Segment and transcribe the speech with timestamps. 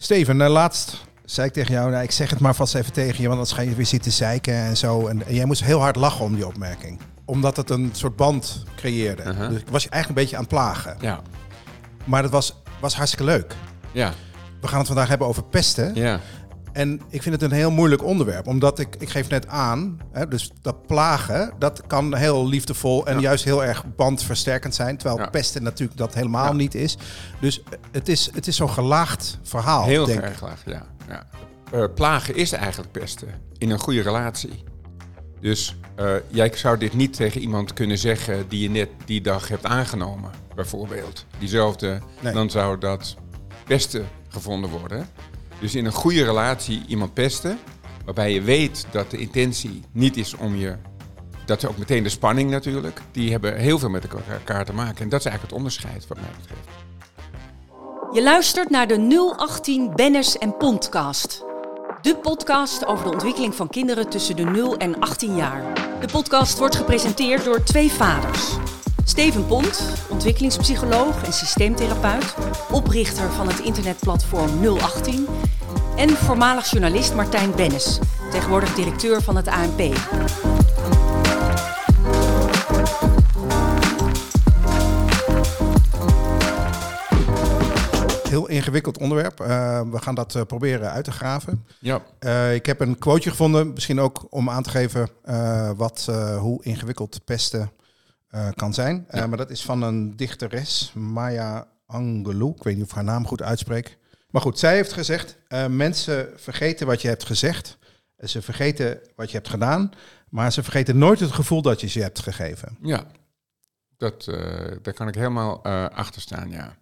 [0.00, 3.14] Steven, uh, laatst zei ik tegen jou, nou, ik zeg het maar vast even tegen
[3.14, 5.06] je, want anders ga je weer zitten zeiken en zo.
[5.06, 7.00] En, en jij moest heel hard lachen om die opmerking.
[7.24, 9.22] Omdat het een soort band creëerde.
[9.22, 9.48] Uh -huh.
[9.48, 10.96] Dus ik was je eigenlijk een beetje aan het plagen.
[11.00, 11.20] Ja.
[12.04, 13.54] Maar dat was, was hartstikke leuk.
[13.92, 14.12] Ja.
[14.60, 15.94] We gaan het vandaag hebben over pesten.
[15.94, 16.20] Ja.
[16.78, 20.28] En ik vind het een heel moeilijk onderwerp, omdat ik, ik geef net aan, hè,
[20.28, 23.20] dus dat plagen, dat kan heel liefdevol en Ja.
[23.20, 24.96] juist heel erg bandversterkend zijn.
[24.96, 25.28] Terwijl Ja.
[25.28, 26.52] pesten natuurlijk dat helemaal Ja.
[26.52, 26.96] niet is.
[27.40, 30.86] Dus het is, het is zo'n gelaagd verhaal, Heel denk erg laag, ja.
[31.08, 31.26] ja.
[31.72, 34.64] Eh, plagen is eigenlijk pesten in een goede relatie.
[35.40, 39.48] Dus eh, jij zou dit niet tegen iemand kunnen zeggen die je net die dag
[39.48, 41.26] hebt aangenomen, bijvoorbeeld.
[41.38, 42.32] Diezelfde, Nee.
[42.32, 43.16] dan zou dat
[43.64, 45.08] pesten gevonden worden.
[45.60, 47.58] Dus in een goede relatie iemand pesten,
[48.04, 50.76] waarbij je weet dat de intentie niet is om je...
[51.44, 53.00] Dat is ook meteen de spanning natuurlijk.
[53.12, 55.02] Die hebben heel veel met elkaar te maken.
[55.02, 56.68] En dat is eigenlijk het onderscheid wat mij betreft.
[58.12, 61.44] Je luistert naar de 018 Benners en Pondcast.
[62.02, 65.74] De podcast over de ontwikkeling van kinderen tussen de 0 en 18 jaar.
[66.00, 68.56] De podcast wordt gepresenteerd door twee vaders.
[69.08, 72.34] Steven Pont, ontwikkelingspsycholoog en systeemtherapeut,
[72.70, 75.26] oprichter van het internetplatform 018.
[75.96, 77.98] En voormalig journalist Martijn Bennis,
[78.30, 79.80] tegenwoordig directeur van het ANP.
[88.28, 89.40] Heel ingewikkeld onderwerp.
[89.40, 91.64] Eh, we gaan dat eh, proberen uit te graven.
[91.80, 96.06] Ja, Eh, ik heb een quoteje gevonden, misschien ook om aan te geven eh, wat,
[96.10, 97.70] eh, hoe ingewikkeld pesten
[98.28, 99.04] eh, kan zijn.
[99.08, 99.26] Eh, Ja.
[99.26, 102.52] maar dat is van een dichteres, Maya Angelou.
[102.56, 103.98] Ik weet niet of ik haar naam goed uitspreek.
[104.30, 107.78] Maar goed, zij heeft gezegd, eh, mensen vergeten wat je hebt gezegd.
[108.24, 109.90] Ze vergeten wat je hebt gedaan,
[110.28, 112.76] maar ze vergeten nooit het gevoel dat je ze hebt gegeven.
[112.82, 113.04] Ja,
[113.96, 114.24] dat,
[114.82, 116.76] daar kan ik helemaal achter staan, ja.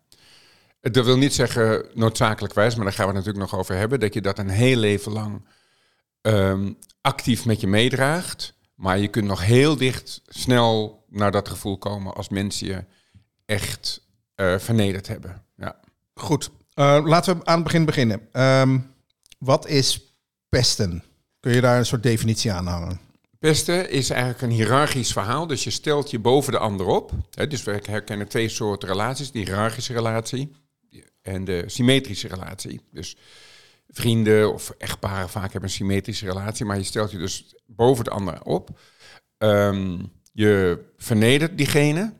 [0.81, 4.15] Dat wil niet zeggen noodzakelijkwijs, maar daar gaan we het natuurlijk nog over hebben, dat
[4.15, 5.45] je dat een heel leven lang
[6.21, 8.55] ehm, actief met je meedraagt.
[8.75, 12.85] Maar je kunt nog heel dicht snel naar dat gevoel komen als mensen je
[13.45, 15.45] echt eh, vernederd hebben.
[15.57, 15.81] Ja.
[16.15, 18.29] Goed, eh, laten we aan het begin beginnen.
[18.33, 18.79] Ehm,
[19.39, 20.15] wat is
[20.49, 21.03] pesten?
[21.41, 23.01] Kun je daar een soort definitie aan hangen?
[23.39, 27.13] Pesten is eigenlijk een hiërarchisch verhaal, dus je stelt je boven de ander op.
[27.31, 30.57] Hè, dus we herkennen twee soorten relaties, de hiërarchische relatie
[31.23, 32.81] en de symmetrische relatie.
[32.91, 33.17] Dus
[33.89, 38.11] vrienden of echtparen vaak hebben een symmetrische relatie, maar je stelt je dus boven de
[38.11, 38.79] ander op.
[39.39, 39.99] Ehm,
[40.37, 42.13] je vernedert diegene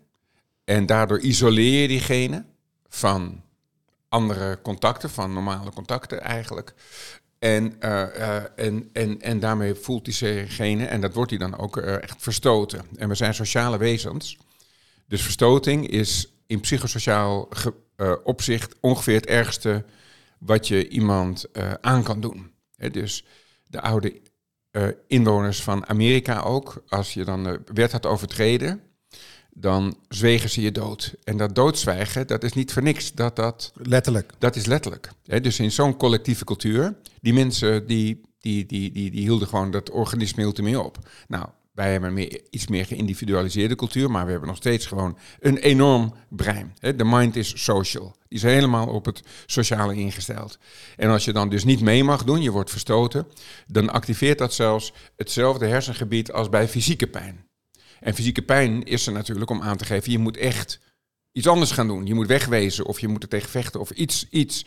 [0.65, 2.45] en daardoor isoleer je diegene
[2.89, 3.43] van
[4.09, 6.75] andere contacten, van normale contacten eigenlijk.
[7.39, 11.77] En, eh, eh, en, en, en daarmee voelt diegene, en dat wordt hij dan ook
[11.77, 12.83] eh, echt verstoten.
[12.97, 14.39] En we zijn sociale wezens.
[15.07, 17.49] Dus verstoting is in psychosociaal
[18.25, 19.85] opzicht ongeveer het ergste
[20.39, 21.47] wat je iemand
[21.81, 22.53] aan kan doen.
[22.93, 23.25] Dus
[23.67, 24.21] de oude
[24.77, 28.81] eh, inwoners van Amerika ook, als je dan de wet had overtreden,
[29.51, 31.15] dan zwegen ze je dood.
[31.25, 33.13] En dat doodzwijgen, dat is niet voor niks.
[33.13, 34.33] Dat dat Letterlijk.
[34.39, 35.11] dat is letterlijk.
[35.25, 35.41] Hè?
[35.41, 39.91] Dus in zo'n collectieve cultuur, die mensen die, die, die, die, die hielden gewoon dat
[39.91, 40.99] organisme hield ermee op.
[41.29, 45.19] Nou, wij hebben een meer, iets meer geïndividualiseerde cultuur, maar we hebben nog steeds gewoon
[45.41, 46.75] een enorm brein.
[46.79, 46.97] Hè?
[46.97, 48.17] De mind is social.
[48.37, 50.59] Is helemaal op het sociale ingesteld.
[50.97, 53.27] En als je dan dus niet mee mag doen, je wordt verstoten,
[53.67, 57.47] dan activeert dat zelfs hetzelfde hersengebied als bij fysieke pijn.
[58.01, 60.81] En fysieke pijn is er natuurlijk om aan te geven, je moet echt
[61.33, 62.07] iets anders gaan doen.
[62.07, 64.27] Je moet wegwezen of je moet er tegen vechten of iets.
[64.31, 64.65] iets.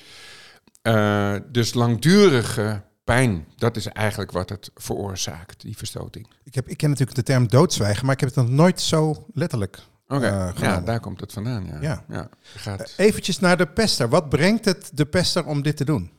[0.81, 6.28] Eh, dus langdurige pijn, dat is eigenlijk wat het veroorzaakt, die verstoting.
[6.44, 9.25] Ik, heb, ik ken natuurlijk de term doodzwijgen, maar ik heb het nog nooit zo
[9.34, 9.79] letterlijk
[10.12, 11.80] Oké, eh, ja, daar komt het vandaan.
[11.81, 12.03] Ja.
[12.09, 12.30] Ja.
[12.42, 12.94] Gaat...
[12.97, 14.09] Eventjes naar de pester.
[14.09, 16.12] Wat brengt het de pester om dit te doen?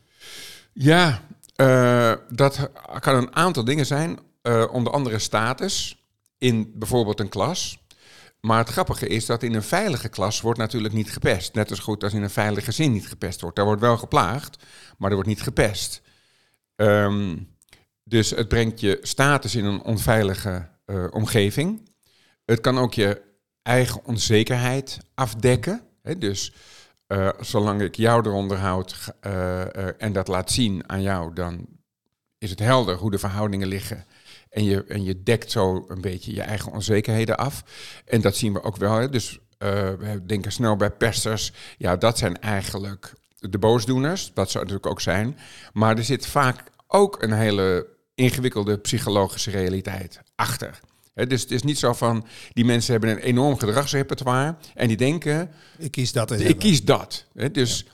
[0.73, 1.23] Ja,
[1.57, 2.71] eh, dat
[3.01, 4.19] kan een aantal dingen zijn.
[4.43, 6.05] Eh, onder andere status
[6.39, 7.79] in bijvoorbeeld een klas.
[8.41, 11.55] Maar het grappige is dat in een veilige klas wordt natuurlijk niet gepest.
[11.55, 13.57] Net zo goed als in een veilig gezin niet gepest wordt.
[13.57, 14.65] Daar wordt wel geplaagd,
[14.99, 16.03] maar er wordt niet gepest.
[16.77, 17.37] Ehm,
[18.05, 21.89] dus het brengt je status in een onveilige eh, omgeving.
[22.45, 23.23] Het kan ook je
[23.63, 25.83] eigen onzekerheid afdekken.
[26.19, 26.53] Dus
[27.07, 31.67] eh, zolang ik jou eronder houd eh, eh, en dat laat zien aan jou, dan
[32.39, 34.05] is het helder hoe de verhoudingen liggen.
[34.51, 37.65] En je, en je dekt zo een beetje je eigen onzekerheden af.
[38.05, 39.11] En dat zien we ook wel.
[39.11, 41.53] Dus we denken snel bij pesters.
[41.79, 44.31] Ja, dat zijn eigenlijk de boosdoeners.
[44.35, 45.39] Dat zou natuurlijk ook zijn.
[45.73, 50.81] Maar er zit vaak ook een hele ingewikkelde psychologische realiteit achter.
[51.29, 55.51] Dus het is niet zo van, die mensen hebben een enorm gedragsrepertoire en die denken,
[55.79, 56.31] Ik kies dat.
[56.31, 57.27] ik kies dat.
[57.53, 57.87] Dus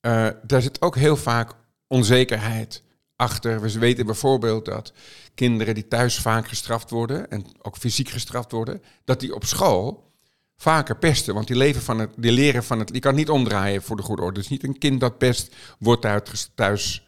[0.00, 1.52] eh, daar zit ook heel vaak
[1.86, 2.82] onzekerheid
[3.16, 3.60] achter.
[3.60, 4.92] We weten bijvoorbeeld dat
[5.34, 10.12] kinderen die thuis vaak gestraft worden en ook fysiek gestraft worden, dat die op school
[10.56, 11.34] vaker pesten.
[11.34, 12.88] Want die, leven van het, die leren van het.
[12.88, 14.40] Die kan niet omdraaien voor de goede orde.
[14.40, 17.06] Dus niet een kind dat pest, wordt thuis, thuis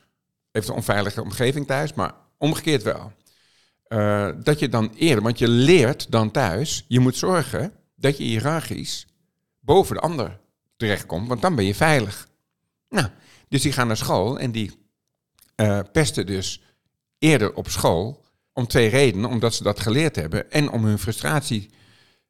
[0.52, 3.12] heeft een onveilige omgeving thuis, maar omgekeerd wel.
[3.88, 8.24] Uh, dat je dan eerder, want je leert dan thuis, je moet zorgen dat je
[8.24, 9.06] hiërarchisch
[9.60, 10.38] boven de ander
[10.76, 12.28] terechtkomt, want dan ben je veilig.
[12.88, 13.08] Nou,
[13.48, 14.72] dus die gaan naar school en die
[15.56, 16.62] uh, pesten dus
[17.18, 19.30] eerder op school om twee redenen.
[19.30, 21.70] Omdat ze dat geleerd hebben en om hun frustratie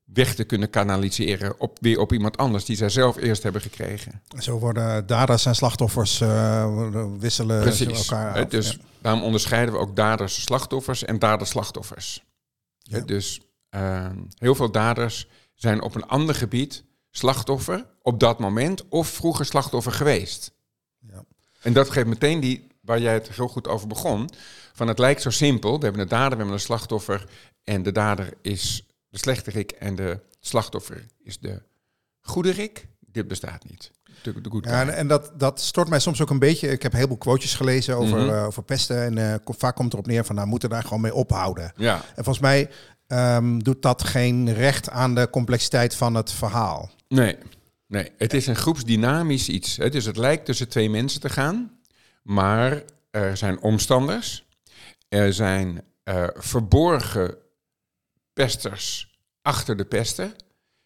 [0.07, 4.23] weg te kunnen kanaliseren op, weer op iemand anders die zij zelf eerst hebben gekregen.
[4.39, 8.09] Zo worden daders en slachtoffers uh, wisselen Precies.
[8.09, 8.49] elkaar af.
[8.49, 8.77] Dus Ja.
[9.01, 12.25] daarom onderscheiden we ook daders slachtoffers en daders slachtoffers.
[12.79, 13.01] Ja.
[13.01, 14.07] Dus uh,
[14.39, 19.93] heel veel daders zijn op een ander gebied slachtoffer op dat moment of vroeger slachtoffer
[19.93, 20.53] geweest.
[20.99, 21.25] Ja.
[21.63, 24.31] En dat geeft meteen die, waar jij het heel goed over begon,
[24.73, 25.79] van het lijkt zo simpel.
[25.79, 27.29] We hebben een dader, we hebben een slachtoffer
[27.65, 31.63] en de dader is de slechterik en de slachtoffer is de
[32.21, 32.87] goederik.
[33.01, 33.91] Dit bestaat niet.
[34.23, 36.69] De, Ja, en, dat, dat stort mij soms ook een beetje.
[36.69, 38.29] Ik heb een heleboel quotejes gelezen over, Mhm.
[38.35, 39.03] eh, over pesten.
[39.03, 41.73] En eh, vaak komt erop neer van, nou, we moeten daar gewoon mee ophouden.
[41.77, 41.95] ja.
[41.95, 42.71] En volgens mij
[43.07, 46.91] ehm, doet dat geen recht aan de complexiteit van het verhaal.
[47.09, 47.37] Nee,
[47.87, 49.77] nee, het is een groepsdynamisch iets.
[49.77, 49.89] Hè?
[49.89, 51.79] Dus het lijkt tussen twee mensen te gaan,
[52.23, 54.45] maar er zijn omstanders,
[55.09, 57.35] er zijn eh, verborgen
[58.37, 59.11] pesters
[59.43, 60.33] achter de pester,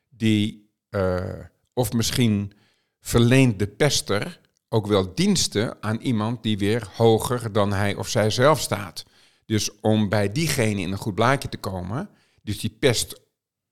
[0.08, 1.38] die, eh,
[1.72, 2.52] of misschien
[3.00, 8.30] verleent de pester ook wel diensten aan iemand die weer hoger dan hij of zij
[8.30, 9.04] zelf staat.
[9.46, 12.10] Dus om bij diegene in een goed blaadje te komen,
[12.42, 13.20] dus die pest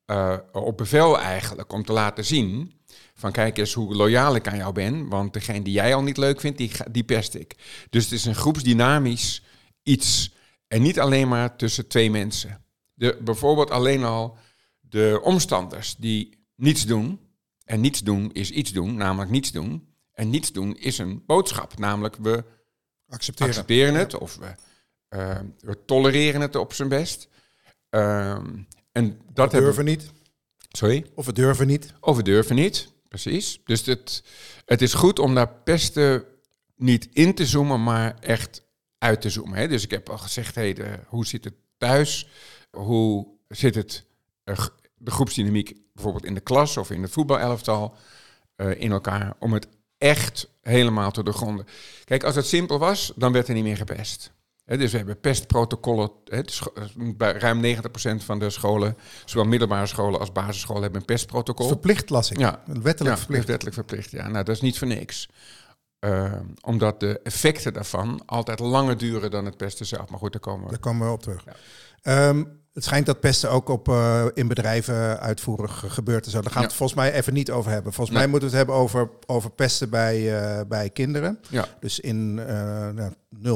[0.04, 2.72] eh, op bevel eigenlijk, om te laten zien
[3.14, 6.16] van kijk eens hoe loyaal ik aan jou ben, want degene die jij al niet
[6.16, 7.54] leuk vindt, die, die pest ik.
[7.90, 9.42] Dus het is een groepsdynamisch
[9.82, 10.32] iets
[10.68, 12.62] en niet alleen maar tussen twee mensen.
[12.98, 14.36] De, bijvoorbeeld alleen al
[14.80, 17.20] de omstanders die niets doen,
[17.64, 19.88] en niets doen is iets doen, namelijk niets doen.
[20.12, 22.44] En niets doen is een boodschap, namelijk we
[23.08, 23.52] Accepteren.
[23.52, 24.54] accepteren het of we,
[25.08, 27.28] eh, we tolereren het op zijn best.
[27.90, 28.56] Ehm,
[28.92, 30.10] en dat we hebben durven niet.
[30.68, 31.06] Sorry?
[31.14, 31.92] Of we durven niet.
[32.00, 33.60] Of we durven niet, precies.
[33.64, 34.22] Dus het,
[34.64, 36.24] het is goed om daar pesten
[36.76, 38.62] niet in te zoomen, maar echt
[38.98, 39.58] uit te zoomen.
[39.58, 39.68] Hè?
[39.68, 42.28] Dus ik heb al gezegd, hey, de, hoe zit het thuis?
[42.70, 44.04] Hoe zit het,
[44.44, 47.94] eh, de groepsdynamiek bijvoorbeeld in de klas of in het voetbalelftal
[48.56, 49.68] eh, in elkaar, om het
[49.98, 51.66] echt helemaal te doorgronden.
[52.04, 54.32] Kijk, als het simpel was, dan werd er niet meer gepest.
[54.64, 56.10] Dus we hebben pestprotocollen.
[56.24, 56.72] De scho-
[57.16, 61.68] bij ruim 90% van de scholen, zowel middelbare scholen als basisscholen, hebben een pestprotocol.
[61.68, 62.38] Verplicht las ik.
[62.38, 62.62] Ja.
[62.66, 63.46] Wettelijk ja, verplicht.
[63.46, 64.10] wettelijk verplicht.
[64.10, 65.28] Ja, nou, dat is niet voor niks.
[65.98, 70.08] Eh, omdat de effecten daarvan altijd langer duren dan het pesten zelf.
[70.10, 70.70] Maar goed, daar komen we.
[70.70, 71.44] Daar komen we op terug.
[71.44, 71.52] Ja.
[72.02, 76.40] Ehm, het schijnt dat pesten ook op, eh, in bedrijven uitvoerig gebeurt en zo.
[76.40, 76.66] Daar gaan we Ja.
[76.68, 77.92] het volgens mij even niet over hebben.
[77.92, 78.18] Volgens Nee.
[78.24, 81.38] mij moeten we het hebben over, over pesten bij, eh, bij kinderen.
[81.48, 81.66] Ja.
[81.80, 83.12] Dus in eh nou,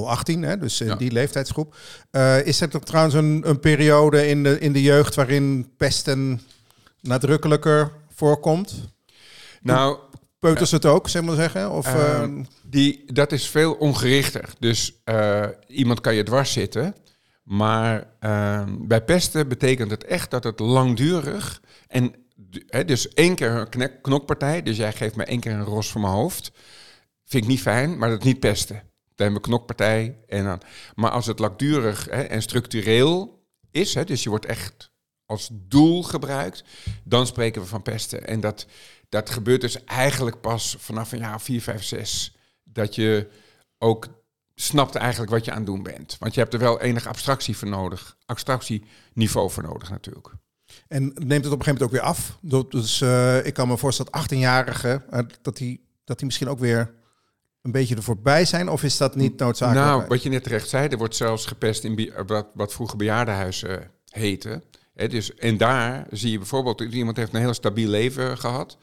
[0.06, 0.94] 018, hè, dus in Ja.
[0.94, 1.76] die leeftijdsgroep.
[2.10, 6.40] Eh, is er toch trouwens een, een periode in de, in de jeugd waarin pesten
[7.00, 8.74] nadrukkelijker voorkomt?
[9.62, 9.98] Nou,
[10.38, 11.70] Peuters het ook, zeg maar zeggen?
[11.70, 14.48] Of, Ehm, die, dat is veel ongerichter.
[14.58, 16.94] Dus eh, iemand kan je dwars zitten.
[17.42, 21.62] Maar eh, bij pesten betekent het echt dat het langdurig...
[21.86, 22.14] En
[22.86, 24.62] dus één keer een knokpartij.
[24.62, 26.52] Dus jij geeft me één keer een ros voor mijn hoofd.
[27.24, 28.76] Vind ik niet fijn, maar dat is niet pesten.
[28.76, 28.84] Dan
[29.14, 30.18] hebben we knokpartij.
[30.26, 30.60] En dan,
[30.94, 33.92] maar als het langdurig en structureel is...
[33.92, 34.90] Dus je wordt echt
[35.26, 36.64] als doel gebruikt...
[37.04, 38.26] dan spreken we van pesten.
[38.26, 38.66] En dat,
[39.08, 42.36] dat gebeurt dus eigenlijk pas vanaf een jaar of 4, 5, 6.
[42.64, 43.28] Dat je
[43.78, 44.21] ook
[44.54, 46.16] snapt eigenlijk wat je aan het doen bent.
[46.18, 48.16] Want je hebt er wel enig abstractie voor nodig.
[48.26, 50.30] Abstractieniveau voor nodig natuurlijk.
[50.88, 52.38] En neemt het op een gegeven moment ook weer af.
[52.70, 56.58] Dus eh, ik kan me voorstellen dat 18-jarigen, eh, dat die, dat die misschien ook
[56.58, 56.94] weer
[57.62, 58.68] een beetje er voorbij zijn.
[58.68, 59.86] Of is dat niet noodzakelijk?
[59.86, 62.96] Nou, wat je net terecht zei, er wordt zelfs gepest in be- wat, wat vroeger
[62.96, 64.62] bejaardenhuizen heten.
[64.94, 68.78] Dus, en daar zie je bijvoorbeeld, iemand heeft een heel stabiel leven gehad.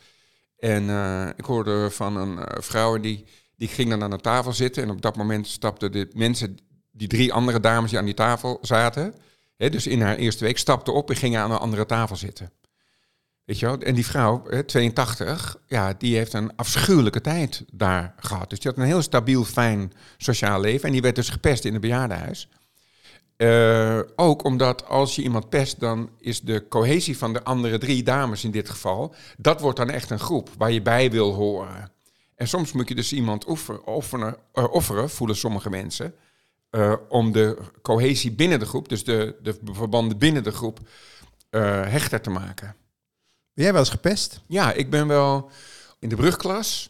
[0.58, 3.26] En eh, ik hoorde van een eh, vrouw die,
[3.60, 4.84] die ging dan aan de tafel zitten.
[4.84, 6.58] En op dat moment stapten de mensen,
[6.92, 9.14] die drie andere dames die aan die tafel zaten,
[9.58, 12.52] hè, dus in haar eerste week, stapten op en gingen aan een andere tafel zitten.
[13.46, 13.78] Weet je wel?
[13.78, 18.50] En die vrouw, hè, 82, ja, die heeft een afschuwelijke tijd daar gehad.
[18.50, 20.86] Dus die had een heel stabiel, fijn sociaal leven.
[20.86, 22.50] En die werd dus gepest in het bejaardenhuis.
[23.36, 28.04] Eh, ook omdat als je iemand pest, dan is de cohesie van de andere drie
[28.04, 31.92] dames in dit geval, dat wordt dan echt een groep waar je bij wil horen.
[32.40, 36.16] En soms moet je dus iemand offeren, offeren, uh, offeren voelen sommige mensen,
[36.72, 40.80] uh, om de cohesie binnen de groep, dus de, de verbanden binnen de groep,
[41.52, 42.76] uh, hechter te maken.
[43.54, 44.42] Ben jij wel eens gepest?
[44.48, 45.52] Ja, ik ben wel
[46.00, 46.90] in de brugklas.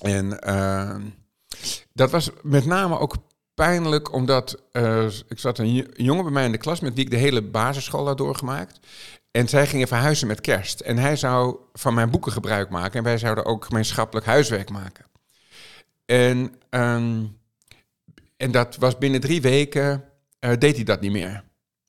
[0.00, 1.02] En ehm,
[1.92, 3.16] dat was met name ook
[3.54, 4.62] pijnlijk, omdat
[5.28, 8.06] ik zat een jongen bij mij in de klas met wie ik de hele basisschool
[8.06, 8.78] had doorgemaakt.
[9.38, 10.80] En zij gingen verhuizen met kerst.
[10.80, 12.98] En hij zou van mijn boeken gebruik maken.
[12.98, 15.06] En wij zouden ook gemeenschappelijk huiswerk maken.
[16.04, 17.24] En, ehm,
[18.36, 20.04] en dat was binnen drie weken,
[20.40, 21.46] uh, deed hij dat niet meer.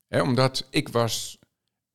[0.08, 1.38] omdat ik was,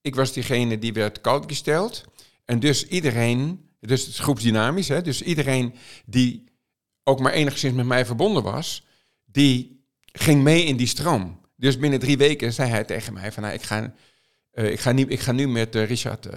[0.01, 2.03] ik was diegene die werd koud gesteld.
[2.45, 6.43] En dus iedereen, dus het is groepsdynamisch, hè, dus iedereen die
[7.03, 8.85] ook maar enigszins met mij verbonden was,
[9.25, 11.41] die ging mee in die stroom.
[11.55, 13.93] Dus binnen drie weken zei hij tegen mij van, nou, ik ga
[14.55, 16.33] uh, ik, ga niet, ik ga nu met uh, Richard uh,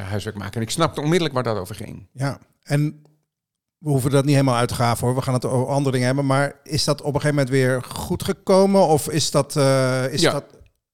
[0.00, 0.54] huiswerk maken.
[0.54, 2.06] En ik snapte onmiddellijk waar dat over ging.
[2.12, 3.02] Ja, en
[3.78, 5.14] we hoeven dat niet helemaal uit te gaan voor.
[5.14, 6.26] We gaan het over andere dingen hebben.
[6.26, 8.86] Maar is dat op een gegeven moment weer goed gekomen?
[8.86, 9.56] Of is dat...
[10.10, 10.32] is ja.
[10.32, 10.44] dat...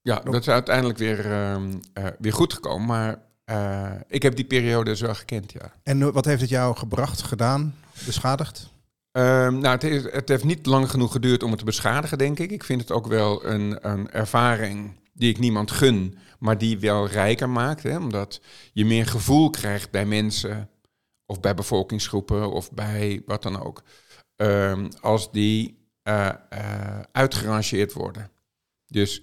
[0.01, 1.71] ja, dat is uiteindelijk weer, ehm,
[2.19, 2.85] weer goed gekomen.
[2.85, 3.19] Maar
[4.07, 5.73] ik heb die periode zo gekend, ja.
[5.83, 7.75] En wat heeft het jou gebracht, gedaan,
[8.05, 8.71] beschadigd?
[9.13, 12.39] Um, nou, het, is, het, heeft niet lang genoeg geduurd om het te beschadigen, denk
[12.39, 12.51] ik.
[12.51, 17.07] Ik vind het ook wel een, een ervaring die ik niemand gun, maar die wel
[17.07, 17.83] rijker maakt.
[17.83, 17.97] Hè?
[17.97, 18.41] Omdat
[18.73, 20.69] je meer gevoel krijgt bij mensen
[21.25, 23.83] of bij bevolkingsgroepen of bij wat dan ook.
[24.35, 28.31] Um, als die uh, uh, uitgerangeerd worden.
[28.87, 29.21] Dus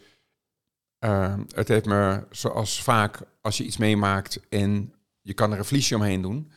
[1.05, 5.65] uh, het heeft me, zoals vaak als je iets meemaakt en je kan er een
[5.65, 6.51] vliesje omheen doen,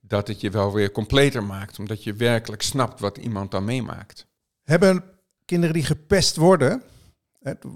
[0.00, 4.26] dat het je wel weer completer maakt, omdat je werkelijk snapt wat iemand dan meemaakt.
[4.62, 5.04] Hebben
[5.44, 6.82] kinderen die gepest worden,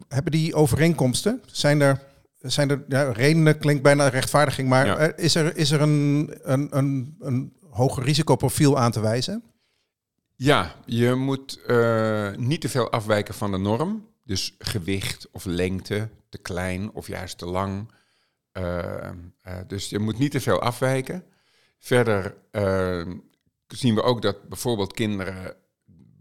[0.09, 1.43] hebben die overeenkomsten?
[1.47, 2.11] Zijn er,
[2.43, 7.17] zijn er ja, redenen, klinkt bijna rechtvaardiging, maar is er, is er een, een, een,
[7.21, 9.43] een hoger risicoprofiel aan te wijzen?
[10.35, 14.11] Ja, je moet uh, niet te veel afwijken van de norm.
[14.25, 17.93] Dus gewicht of lengte, te klein of juist te lang.
[18.53, 19.11] Uh,
[19.47, 21.25] uh, dus je moet niet te veel afwijken.
[21.79, 22.35] Verder
[23.67, 25.57] zien we ook dat bijvoorbeeld kinderen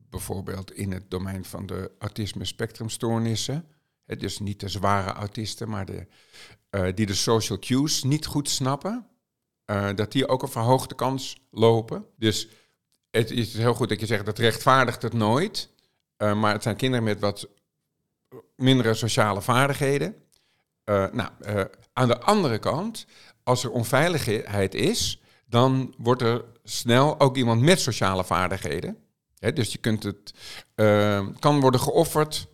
[0.10, 3.66] bijvoorbeeld in het domein van de autisme spectrumstoornissen.
[4.20, 6.08] Dus niet de zware autisten, maar de,
[6.72, 9.06] uh, die de social cues niet goed snappen.
[9.65, 12.06] Uh, dat die ook een verhoogde kans lopen.
[12.18, 12.48] Dus
[13.10, 15.70] het is heel goed dat je zegt dat rechtvaardigt het nooit.
[16.18, 17.48] Uh, maar het zijn kinderen met wat
[18.56, 20.15] mindere sociale vaardigheden.
[20.86, 21.30] nou,
[21.94, 23.06] aan de andere kant,
[23.44, 28.98] als er onveiligheid is, dan wordt er snel ook iemand met sociale vaardigheden
[29.53, 30.34] dus je kunt het,
[31.39, 32.48] kan worden geofferd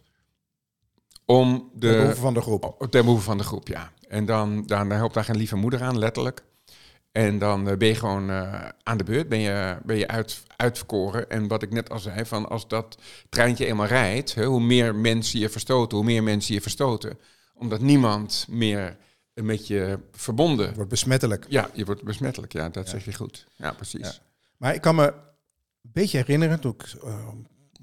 [1.28, 1.88] om de...
[1.88, 2.88] Ten behoeve van de groep.
[2.90, 3.92] Ten behoeve van de groep, ja.
[4.08, 6.44] En dan, dan helpt daar geen lieve moeder aan, letterlijk.
[7.12, 10.44] En dan uh, ben je gewoon uh, aan de beurt, ben je, ben je uit,
[10.56, 11.30] uitverkoren.
[11.30, 12.98] En wat ik net al zei, van als dat
[13.30, 17.20] treintje eenmaal rijdt, hè, hoe meer mensen je verstoten, hoe meer mensen je verstoten.
[17.54, 18.98] Omdat niemand meer
[19.34, 20.74] met je verbonden...
[20.74, 21.46] wordt besmettelijk.
[21.50, 23.48] Ja, je wordt besmettelijk, ja, dat zeg je goed.
[23.56, 24.08] Ja, precies.
[24.08, 24.14] Ja.
[24.58, 25.14] Maar ik kan me
[25.82, 27.28] beetje herinneren, toen ik uh,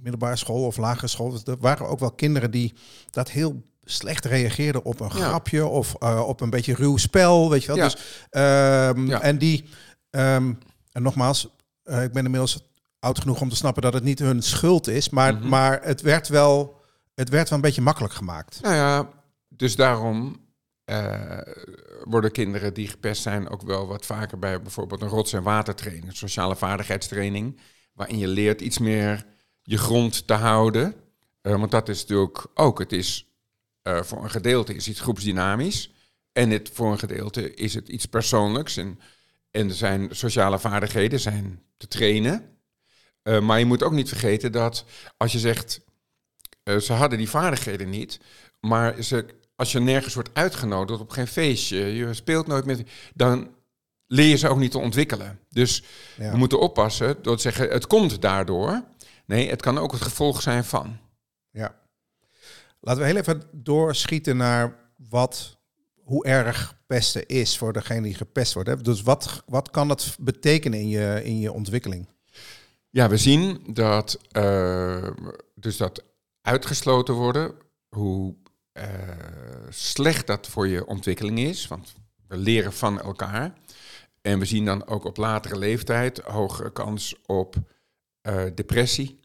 [0.04, 2.74] middelbare school of lagere school, er waren ook wel kinderen die
[3.10, 7.64] dat heel slecht reageerden op een grapje of uh, op een beetje ruw spel, weet
[7.64, 7.76] je wel.
[7.76, 7.84] Ja.
[7.84, 7.96] Dus,
[8.30, 9.20] um, ja.
[9.20, 9.64] En die,
[10.10, 10.58] um,
[10.92, 11.48] en nogmaals,
[11.84, 12.64] uh, ik ben inmiddels
[12.98, 15.48] oud genoeg om te snappen dat het niet hun schuld is, maar, mm -hmm.
[15.48, 16.80] maar het werd wel,
[17.14, 18.58] het werd wel een beetje makkelijk gemaakt.
[18.62, 19.08] Nou ja,
[19.48, 20.36] dus daarom
[20.90, 21.38] uh,
[22.04, 26.06] worden kinderen die gepest zijn ook wel wat vaker bij bijvoorbeeld een rots- en watertraining,
[26.06, 27.60] een sociale vaardigheidstraining
[27.92, 29.26] waarin je leert iets meer
[29.64, 30.94] je grond te houden.
[31.42, 33.26] Uh, want dat is natuurlijk ook, het is
[33.82, 35.92] uh, voor een gedeelte is iets groepsdynamisch.
[36.32, 38.76] En het, voor een gedeelte is het iets persoonlijks.
[38.76, 39.00] En,
[39.50, 42.58] en er zijn sociale vaardigheden zijn te trainen.
[43.22, 44.84] Uh, maar je moet ook niet vergeten dat
[45.16, 45.80] als je zegt,
[46.80, 48.20] ze hadden die vaardigheden niet,
[48.60, 52.82] maar ze, als je nergens wordt uitgenodigd op geen feestje, je speelt nooit met,
[53.14, 53.54] dan
[54.06, 55.38] leer je ze ook niet te ontwikkelen.
[55.50, 55.82] Dus
[56.16, 56.30] ja.
[56.30, 58.84] we moeten oppassen door te zeggen, het komt daardoor.
[59.26, 60.98] Nee, het kan ook het gevolg zijn van.
[61.50, 61.76] Ja.
[62.80, 64.76] Laten we heel even doorschieten naar
[65.08, 65.58] wat,
[66.02, 68.84] hoe erg pesten is voor degene die gepest wordt.
[68.84, 72.08] Dus wat, wat kan dat betekenen in je, in je ontwikkeling?
[72.90, 75.10] Ja, we zien dat, uh,
[75.54, 76.04] dus dat
[76.40, 77.54] uitgesloten worden,
[77.88, 78.34] hoe
[78.72, 78.84] uh,
[79.68, 81.66] slecht dat voor je ontwikkeling is.
[81.66, 81.94] Want
[82.28, 83.52] we leren van elkaar.
[84.20, 87.56] En we zien dan ook op latere leeftijd hogere kans op
[88.28, 89.20] uh, depressie.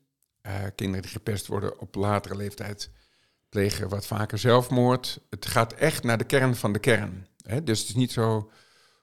[0.48, 2.90] Uh, kinderen die gepest worden op latere leeftijd
[3.50, 5.20] plegen wat vaker zelfmoord.
[5.30, 7.28] Het gaat echt naar de kern van de kern.
[7.44, 7.64] Hè?
[7.64, 8.52] Dus het is niet zo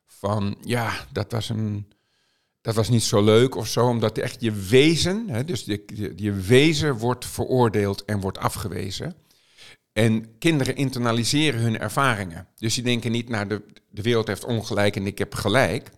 [0.07, 1.93] van, ja, dat was een,
[2.61, 6.33] dat was niet zo leuk of zo, omdat echt je wezen, hè, dus je, je,
[6.33, 9.15] wezen wordt veroordeeld en wordt afgewezen.
[9.93, 12.49] En kinderen internaliseren hun ervaringen.
[12.57, 15.91] Dus die denken niet, nou, de, de wereld heeft ongelijk en ik heb gelijk.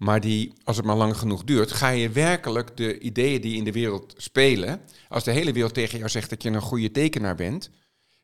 [0.00, 3.64] Maar die, als het maar lang genoeg duurt, ga je werkelijk de ideeën die in
[3.64, 4.80] de wereld spelen.
[5.08, 7.70] Als de hele wereld tegen jou zegt dat je een goede tekenaar bent,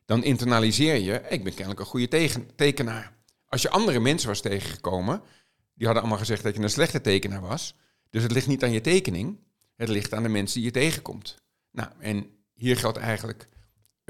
[0.05, 3.15] dan internaliseer je, ik ben kennelijk een goede tekenaar.
[3.45, 5.21] Als je andere mensen was tegengekomen,
[5.73, 7.75] die hadden allemaal gezegd dat je een slechte tekenaar was.
[8.09, 9.39] Dus het ligt niet aan je tekening,
[9.75, 11.41] het ligt aan de mensen die je tegenkomt.
[11.71, 13.47] Nou, en hier geldt eigenlijk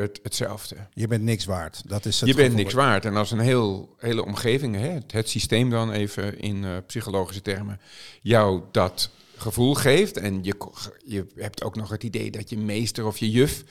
[0.02, 0.76] het, hetzelfde.
[0.94, 1.90] Je bent niks waard.
[1.90, 3.06] Dat is het je bent niks waard.
[3.06, 7.42] En als een heel, hele omgeving, hè, het, het systeem dan even in eh, psychologische
[7.42, 7.80] termen,
[8.22, 10.18] jou dat gevoel geeft.
[10.18, 10.56] En je,
[11.06, 13.64] je hebt ook nog het idee dat je meester of je juf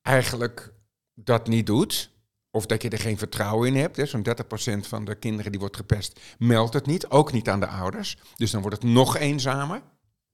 [0.00, 0.72] eigenlijk
[1.14, 2.10] dat niet doet.
[2.50, 4.08] Of dat je er geen vertrouwen in hebt.
[4.08, 7.08] Zo'n 30% van de kinderen die wordt gepest meldt het niet.
[7.08, 8.16] Ook niet aan de ouders.
[8.36, 9.82] Dus dan wordt het nog eenzamer.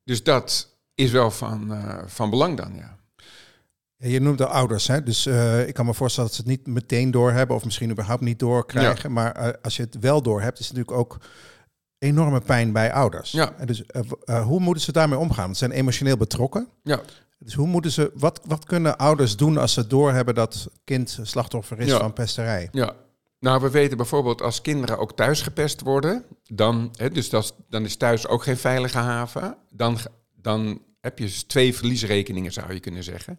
[0.04, 2.98] Dus dat is wel van, eh, van belang dan, ja.
[4.00, 5.02] Je noemt de ouders, hè?
[5.02, 8.23] dus eh, ik kan me voorstellen dat ze het niet meteen doorhebben of misschien überhaupt
[8.23, 9.12] niet doorkrijgen.
[9.12, 11.21] Maar eh, als je het wel doorhebt, is het natuurlijk ook
[11.99, 13.31] enorme pijn bij ouders.
[13.31, 13.52] Ja.
[13.57, 15.49] En dus eh, hoe moeten ze daarmee omgaan?
[15.49, 16.69] Ze zijn emotioneel betrokken.
[16.83, 17.00] Ja,
[17.38, 21.78] Dus hoe moeten ze, wat, wat kunnen ouders doen als ze doorhebben dat kind slachtoffer
[21.81, 21.99] is Ja.
[21.99, 22.69] van pesterij?
[22.73, 22.93] Ja,
[23.40, 27.52] nou we weten bijvoorbeeld als kinderen ook thuis gepest worden, dan, hè, dus dat, is-
[27.69, 29.99] dan is thuis ook geen veilige haven, dan,
[30.37, 33.38] dan heb je dus twee verliesrekeningen zou je kunnen zeggen.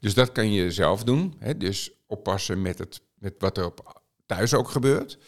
[0.00, 4.02] Dus dat kan je zelf doen, hè, dus oppassen met, het, met wat er op
[4.26, 5.18] thuis ook gebeurt.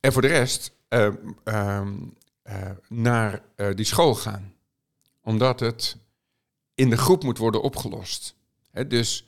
[0.00, 1.08] En voor de rest eh,
[1.44, 1.94] ehm,
[2.42, 4.54] eh, naar eh, die school gaan,
[5.20, 5.96] omdat het
[6.74, 8.34] in de groep moet worden opgelost.
[8.70, 9.26] Hè, dus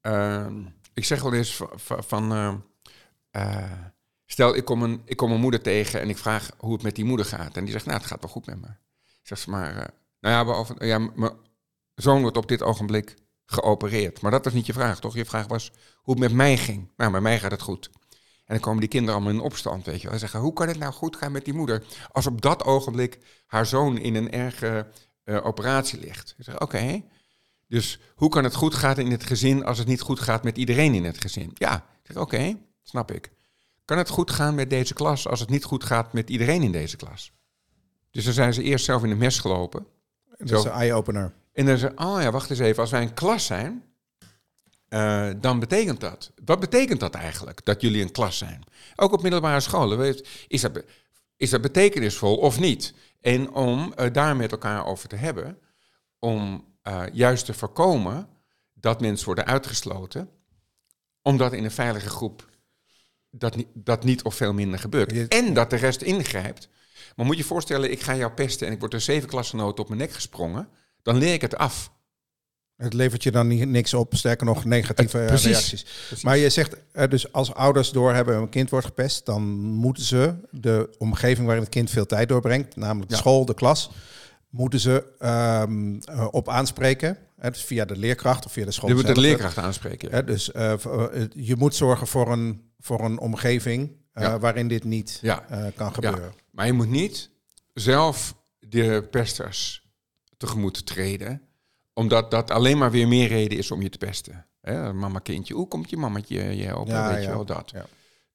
[0.00, 0.62] ehm,
[0.94, 2.32] ik zeg wel eens va- va- van,
[3.30, 3.72] eh,
[4.26, 6.94] stel ik kom, een, ik kom een moeder tegen en ik vraag hoe het met
[6.94, 7.56] die moeder gaat.
[7.56, 8.66] En die zegt, nou het gaat wel goed met me.
[9.20, 9.74] Ik zeg ze maar,
[10.20, 11.32] nou ja, behalve, ja, mijn
[11.94, 13.14] zoon wordt op dit ogenblik
[13.50, 14.20] geopereerd.
[14.20, 15.14] Maar dat was niet je vraag, toch?
[15.14, 16.90] Je vraag was hoe het met mij ging.
[16.96, 17.90] Nou, met mij gaat het goed.
[18.44, 20.12] En dan komen die kinderen allemaal in opstand, weet je wel.
[20.12, 21.84] En zeggen, hoe kan het nou goed gaan met die moeder...
[22.12, 24.86] als op dat ogenblik haar zoon in een erge
[25.24, 26.34] eh, operatie ligt?
[26.38, 27.02] Ik zeg, oké.
[27.68, 30.58] Dus hoe kan het goed gaan in het gezin als het niet goed gaat met
[30.58, 31.50] iedereen in het gezin?
[31.54, 33.30] Ja, ik zeg, oké, snap ik.
[33.84, 36.72] Kan het goed gaan met deze klas als het niet goed gaat met iedereen in
[36.72, 37.32] deze klas?
[38.10, 39.86] Dus dan zijn ze eerst zelf in het mes gelopen.
[40.38, 41.32] Dat is een eye-opener.
[41.52, 43.84] En dan zei oh ja, wacht eens even, als wij een klas zijn,
[44.88, 46.32] eh, dan betekent dat.
[46.44, 48.64] Wat betekent dat eigenlijk, dat jullie een klas zijn?
[48.96, 50.82] Ook op middelbare scholen, is dat,
[51.36, 52.94] is dat betekenisvol of niet?
[53.20, 55.58] En om eh, daar met elkaar over te hebben,
[56.18, 58.28] om eh, juist te voorkomen
[58.74, 60.30] dat mensen worden uitgesloten,
[61.22, 62.48] omdat in een veilige groep
[63.30, 65.28] dat niet, dat niet of veel minder gebeurt.
[65.28, 66.68] En dat de rest ingrijpt.
[67.16, 69.82] Maar moet je je voorstellen, ik ga jou pesten en ik word door zeven klasgenoten
[69.82, 70.68] op mijn nek gesprongen,
[71.02, 71.92] dan leer ik het af.
[72.76, 75.50] Het levert je dan niet, niks op, sterker nog negatieve Het- eh, precies.
[75.70, 76.22] reacties.
[76.22, 76.76] Maar je zegt,
[77.08, 81.72] dus als ouders doorhebben een kind wordt gepest, dan moeten ze de omgeving waarin het
[81.72, 83.20] kind veel tijd doorbrengt, namelijk de Ja.
[83.20, 83.90] school, de klas,
[84.50, 87.18] moeten ze ehm, eh, op aanspreken.
[87.38, 88.88] Hè, dus via de leerkracht of via de school.
[88.88, 90.10] Je moet de leerkracht aanspreken.
[90.10, 90.22] ja.
[90.22, 94.38] Dus eh, eh, je moet zorgen voor een, voor een omgeving Ja.
[94.38, 95.20] waarin dit niet
[95.74, 96.32] kan gebeuren.
[96.50, 97.30] Maar je moet niet
[97.74, 99.88] zelf de pesters
[100.40, 101.42] tegemoet treden,
[101.92, 104.46] omdat dat alleen maar weer meer reden is om je te pesten.
[104.60, 106.92] Hè, mama kindje, hoe komt je mamatje je helpen?
[106.94, 107.72] Ja, weet je wel dat.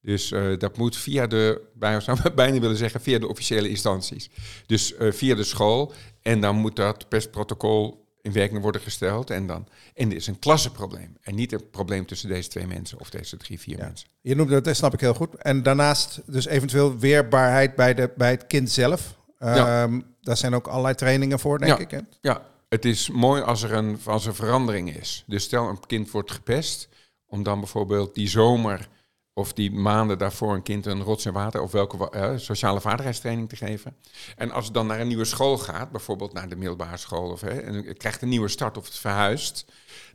[0.00, 4.30] Dus eh, dat moet via de, bij, zou bijna willen zeggen, via de officiële instanties.
[4.66, 5.92] Dus eh, via de school.
[6.22, 9.30] En dan moet dat pestprotocol in werking worden gesteld.
[9.30, 11.16] En dan en dit is een klassenprobleem.
[11.20, 13.84] En niet een probleem tussen deze twee mensen of deze drie, vier Ja.
[13.84, 14.08] mensen.
[14.20, 15.34] Je noemde dat, dat snap ik heel goed.
[15.34, 19.16] En daarnaast dus eventueel weerbaarheid bij, de, bij het kind zelf.
[19.38, 19.82] Ja.
[19.82, 21.90] Ehm, Daar zijn ook allerlei trainingen voor, denk ik.
[21.90, 21.98] Hè?
[22.20, 25.24] Ja, het is mooi als er, een, als er verandering is.
[25.26, 26.88] Dus stel een kind wordt gepest,
[27.26, 28.88] om dan bijvoorbeeld die zomer
[29.32, 33.48] of die maanden daarvoor een kind een rots en water of welke eh, sociale vaardigheidstraining
[33.48, 33.96] te geven.
[34.36, 37.40] En als het dan naar een nieuwe school gaat, bijvoorbeeld naar de middelbare school of
[37.40, 39.64] hè, en het krijgt een nieuwe start of het verhuist,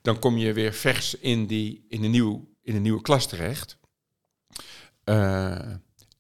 [0.02, 3.78] dan kom je weer vers in, die, in, een, nieuw, in een nieuwe klas terecht.
[5.04, 5.60] Eh,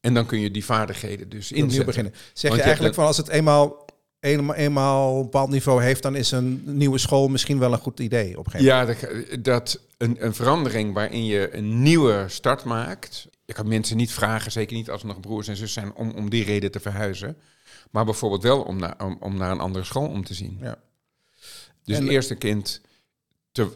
[0.02, 1.86] en dan kun je die vaardigheden dus inzetten.
[1.86, 2.14] beginnen.
[2.34, 3.86] Zeg Want je eigenlijk van als het eenmaal,
[4.20, 8.00] eenmaal, eenmaal een bepaald niveau heeft, dan is een nieuwe school misschien wel een goed
[8.00, 8.98] idee op een gegeven Ja, dat,
[9.44, 13.28] dat een, een verandering waarin je een nieuwe start maakt.
[13.46, 16.12] Je kan mensen niet vragen, zeker niet als er nog broers en zus zijn, om,
[16.12, 17.38] om die reden te verhuizen.
[17.92, 20.58] Maar bijvoorbeeld wel om, naar om, om naar een andere school om te zien.
[20.62, 20.76] Ja.
[21.84, 22.82] Dus En- eerst een kind
[23.52, 23.68] te,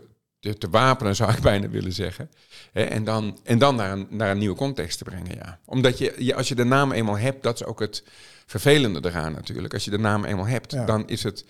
[0.51, 2.29] te, te wapenen, zou ik bijna willen zeggen.
[2.71, 5.59] Hè, en dan, en dan naar, een, naar een nieuwe context te brengen, ja.
[5.65, 8.03] Omdat je, je, als je de naam eenmaal hebt, dat is ook het
[8.45, 9.73] vervelende eraan natuurlijk.
[9.73, 10.85] Als je de naam eenmaal hebt, Ja.
[10.85, 11.45] dan is het...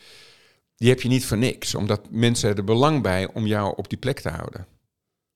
[0.75, 3.97] Die heb je niet voor niks, omdat mensen er belang bij om jou op die
[3.97, 4.65] plek te houden.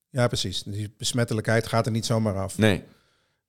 [0.09, 0.63] Ja, precies.
[0.63, 2.57] Die besmettelijkheid gaat er niet zomaar af.
[2.57, 2.83] Nee,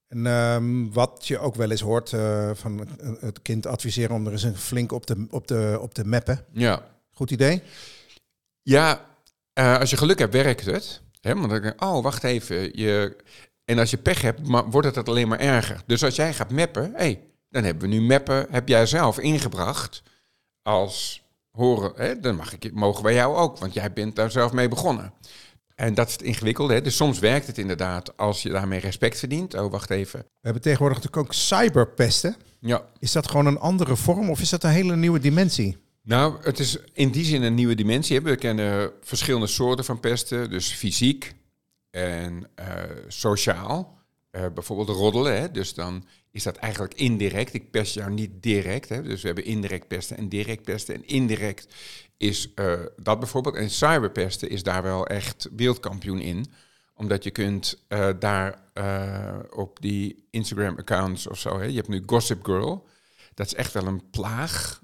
[0.08, 2.88] En ehm, wat je ook wel eens hoort eh, van
[3.20, 6.44] het- kind adviseren om er eens een flink op te, op de, op te mappen.
[6.52, 6.86] ja.
[7.12, 7.62] Goed idee?
[8.62, 9.06] Ja,
[9.60, 11.02] eh, als je geluk hebt, werkt het.
[11.20, 11.34] Hè?
[11.34, 12.78] Want dan denk oh, wacht even.
[12.78, 13.16] Je...
[13.64, 15.82] En als je pech hebt, wordt het alleen maar erger.
[15.86, 20.02] Dus als jij gaat mappen, hey, dan hebben we nu mappen, heb jij zelf ingebracht
[20.62, 21.92] als horen.
[21.94, 22.20] Hè?
[22.20, 25.12] Dan mag ik, mogen wij jou ook, want jij bent daar zelf mee begonnen.
[25.74, 26.74] En dat is het ingewikkelde.
[26.74, 26.80] Hè?
[26.80, 29.54] Dus soms werkt het inderdaad als je daarmee respect verdient.
[29.54, 30.18] Oh, wacht even.
[30.18, 32.36] We hebben tegenwoordig natuurlijk ook cyberpesten.
[32.60, 35.76] Ja, Is dat gewoon een andere vorm of is dat een hele nieuwe dimensie?
[36.02, 38.20] Nou, het is in die zin een nieuwe dimensie.
[38.20, 40.50] We kennen verschillende soorten van pesten.
[40.50, 41.34] Dus fysiek
[41.90, 43.98] en eh, sociaal.
[44.30, 45.40] Eh, bijvoorbeeld roddelen.
[45.40, 45.50] Hè.
[45.50, 47.54] Dus dan is dat eigenlijk indirect.
[47.54, 48.88] Ik pest jou niet direct.
[48.88, 49.02] Hè.
[49.02, 50.94] Dus we hebben indirect pesten en direct pesten.
[50.94, 51.74] En indirect
[52.16, 53.54] is eh, dat bijvoorbeeld.
[53.54, 56.46] En cyberpesten is daar wel echt wereldkampioen in.
[56.94, 57.84] Omdat je kunt
[58.18, 58.62] daar
[59.50, 61.58] op die Instagram-accounts of zo...
[61.58, 62.86] Hè, je hebt nu Gossip Girl.
[63.34, 64.80] Dat is echt wel een plaag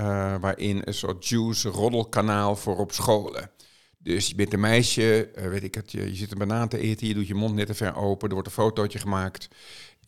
[0.00, 3.50] eh, waarin een soort juice roddelkanaal voor op scholen.
[3.98, 6.78] Dus je bent een meisje, eh, weet ik het, je, je zit een banaan te
[6.78, 9.48] eten, je doet je mond net te ver open, er wordt een fotootje gemaakt.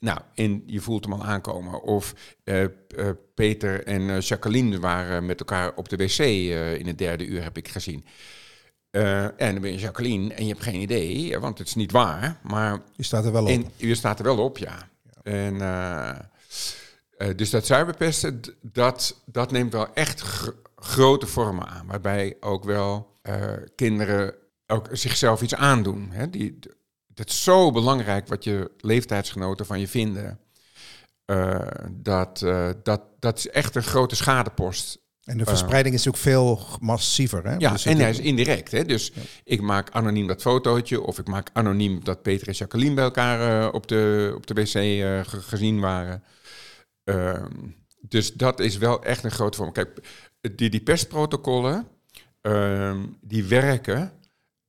[0.01, 1.83] Nou, en je voelt hem al aankomen.
[1.83, 2.65] Of eh,
[3.35, 6.19] Peter en Jacqueline waren met elkaar op de wc
[6.79, 8.05] in het derde uur, heb ik gezien.
[8.91, 12.39] En dan ben je Jacqueline en je hebt geen idee, want het is niet waar.
[12.43, 13.71] Maar Je staat er wel op.
[13.77, 14.89] je staat er wel op, ja.
[15.23, 15.61] En,
[17.37, 21.87] dus dat cyberpesten, dat, dat neemt wel echt gr- grote vormen aan.
[21.87, 23.43] Waarbij ook wel eh,
[23.77, 24.35] kinderen
[24.67, 26.09] ook zichzelf iets aandoen.
[26.11, 26.31] Hè?
[26.31, 26.67] Die, d-
[27.15, 30.39] het is zo belangrijk wat je leeftijdsgenoten van je vinden.
[31.25, 36.17] Eh, dat, eh, dat, dat is echt een grote schadepost En de verspreiding is ook
[36.17, 37.45] veel massiever.
[37.47, 37.55] Hè?
[37.57, 38.71] ja, Dus en hij is indirect.
[38.73, 38.85] Hè?
[38.85, 39.13] Dus
[39.45, 43.63] ik maak anoniem dat fotootje, of ik maak anoniem dat Peter en Jacqueline bij elkaar
[43.67, 44.81] eh, op, de, op de wc eh,
[45.31, 46.23] ge- gezien waren.
[47.13, 47.69] Ehm,
[48.01, 49.73] dus dat is wel echt een grote vorm.
[49.73, 50.05] Kijk,
[50.57, 51.89] die, die pestprotocollen,
[52.41, 54.13] ehm, die werken.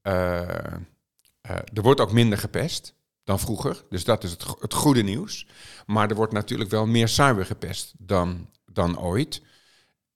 [0.01, 0.41] eh,
[1.41, 3.83] eh, er wordt ook minder gepest dan vroeger.
[3.89, 5.47] Dus dat is het, het goede nieuws.
[5.85, 9.41] Maar er wordt natuurlijk wel meer cyber gepest dan, dan ooit.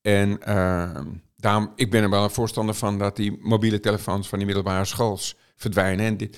[0.02, 4.38] En ehm, daarom, ik ben er wel een voorstander van dat die mobiele telefoons van
[4.38, 6.06] die middelbare schools verdwijnen.
[6.06, 6.38] En dit,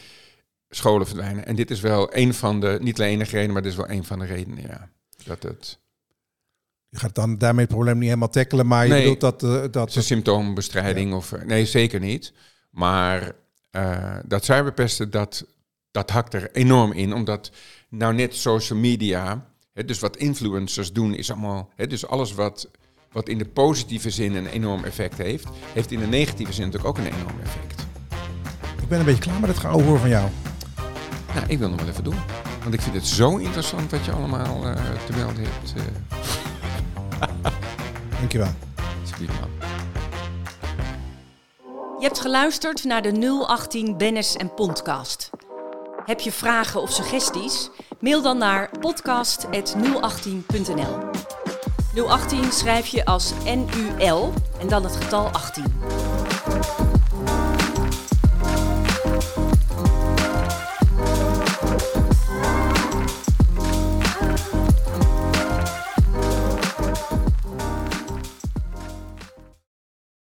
[0.69, 1.45] scholen verdwijnen.
[1.45, 3.89] En dit is wel een van de, niet de enige reden, maar dit is wel
[3.89, 4.89] een van de redenen, ja.
[5.29, 5.79] Dat het,
[6.89, 8.99] Je gaat dan daarmee het probleem niet helemaal tackelen, maar je Nee.
[9.01, 9.43] bedoelt dat...
[9.43, 11.31] eh, het dat is een symptoombestrijding of...
[11.31, 12.33] eh, Nee, zeker niet.
[12.69, 13.31] Maar
[13.71, 15.45] eh, dat cyberpesten, dat,
[15.91, 17.13] dat hakt er enorm in.
[17.13, 17.51] Omdat
[17.89, 19.47] nou net social media...
[19.73, 21.69] Hè, dus wat influencers doen is allemaal...
[21.75, 22.69] Hè, dus alles wat,
[23.11, 25.47] wat in de positieve zin een enorm effect heeft...
[25.73, 27.85] heeft in de negatieve zin natuurlijk ook een enorm effect.
[28.81, 30.29] ik ben een beetje klaar met het geouwe van jou.
[31.35, 32.15] Nou, ik wil nog wel even doen.
[32.69, 34.73] Want ik vind het zo interessant wat je allemaal eh,
[35.05, 35.73] te melden hebt.
[35.75, 35.81] eh
[38.19, 38.47] Dankjewel.
[39.01, 39.49] alsjeblieft, man.
[41.99, 45.29] Je hebt geluisterd naar de 018 Bennis en Podcast.
[46.05, 47.69] Heb je vragen of suggesties?
[47.99, 50.97] Mail dan naar podcast.018.nl
[52.07, 55.63] 018 schrijf je als NUL en dan het getal 18.